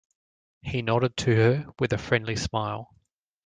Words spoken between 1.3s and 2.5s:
her with a friendly